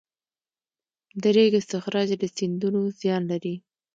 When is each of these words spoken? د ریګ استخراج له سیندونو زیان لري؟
د 1.21 1.23
ریګ 1.35 1.53
استخراج 1.59 2.09
له 2.21 2.27
سیندونو 2.37 2.81
زیان 2.99 3.21
لري؟ 3.31 3.55